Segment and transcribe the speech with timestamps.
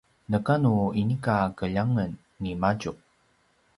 [0.31, 2.11] neka nu inika keljangen
[2.41, 2.91] nimadju